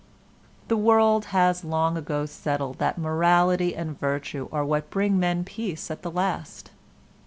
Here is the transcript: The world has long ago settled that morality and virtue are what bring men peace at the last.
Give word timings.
The 0.67 0.77
world 0.77 1.25
has 1.25 1.63
long 1.63 1.95
ago 1.95 2.25
settled 2.25 2.79
that 2.79 2.97
morality 2.97 3.75
and 3.75 3.99
virtue 3.99 4.49
are 4.51 4.65
what 4.65 4.89
bring 4.89 5.19
men 5.19 5.43
peace 5.43 5.91
at 5.91 6.01
the 6.01 6.09
last. 6.09 6.71